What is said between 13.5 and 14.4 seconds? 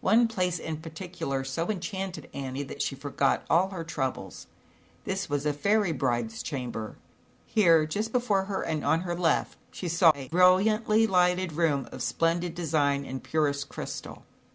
crystal.